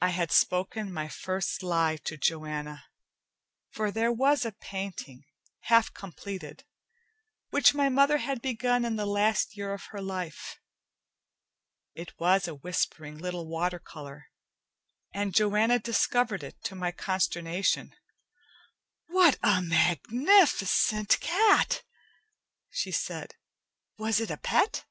[0.00, 2.86] I had spoken my first lie to Joanna,
[3.70, 5.22] for there was a painting,
[5.60, 6.64] half completed,
[7.50, 10.58] which my mother had begun in the last year of her life.
[11.94, 14.26] It was a whispering little watercolor,
[15.14, 17.94] and Joanna discovered it to my consternation.
[19.06, 21.84] "What a magnificent cat!"
[22.70, 23.36] she said.
[23.98, 24.84] "Was it a pet?"